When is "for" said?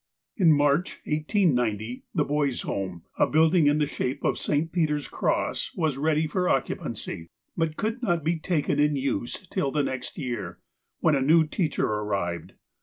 6.25-6.49